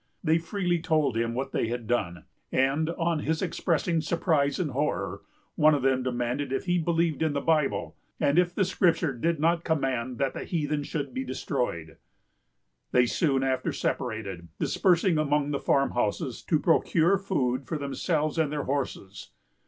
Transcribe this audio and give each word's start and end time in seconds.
They 0.23 0.39
freely 0.39 0.79
told 0.79 1.15
him 1.15 1.35
what 1.35 1.51
they 1.51 1.67
had 1.67 1.85
done; 1.85 2.25
and, 2.51 2.89
on 2.89 3.19
his 3.19 3.39
expressing 3.43 4.01
surprise 4.01 4.57
and 4.59 4.71
horror, 4.71 5.21
one 5.53 5.75
of 5.75 5.83
them 5.83 6.01
demanded 6.01 6.51
if 6.51 6.65
he 6.65 6.79
believed 6.79 7.21
in 7.21 7.33
the 7.33 7.39
Bible, 7.39 7.95
and 8.19 8.39
if 8.39 8.51
the 8.55 8.65
Scripture 8.65 9.13
did 9.13 9.39
not 9.39 9.63
command 9.63 10.17
that 10.17 10.33
the 10.33 10.43
heathen 10.43 10.81
should 10.81 11.13
be 11.13 11.23
destroyed. 11.23 11.97
They 12.91 13.05
soon 13.05 13.43
after 13.43 13.71
separated, 13.71 14.47
dispersing 14.57 15.19
among 15.19 15.51
the 15.51 15.59
farmhouses, 15.59 16.41
to 16.45 16.59
procure 16.59 17.19
food 17.19 17.67
for 17.67 17.77
themselves 17.77 18.39
and 18.39 18.51
their 18.51 18.63
horses. 18.63 19.29